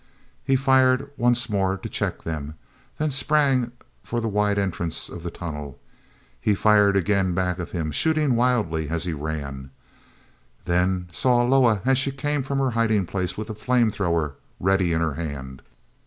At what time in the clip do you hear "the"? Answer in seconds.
4.19-4.27, 5.21-5.29, 13.49-13.53